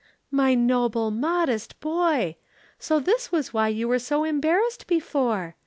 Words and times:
"My 0.31 0.55
noble, 0.55 1.11
modest 1.11 1.79
boy! 1.79 2.35
So 2.79 2.99
this 2.99 3.31
was 3.31 3.53
why 3.53 3.67
you 3.67 3.87
were 3.87 3.99
so 3.99 4.23
embarrassed 4.23 4.87
before! 4.87 5.55